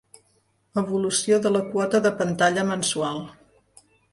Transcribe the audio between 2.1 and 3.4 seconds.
pantalla mensual.